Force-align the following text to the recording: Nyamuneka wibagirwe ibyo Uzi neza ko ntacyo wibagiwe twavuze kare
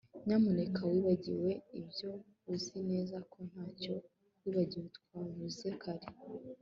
Nyamuneka 0.25 0.79
wibagirwe 0.91 1.51
ibyo 1.79 2.11
Uzi 2.51 2.79
neza 2.89 3.17
ko 3.31 3.37
ntacyo 3.49 3.95
wibagiwe 4.41 4.87
twavuze 4.99 5.67
kare 5.81 6.07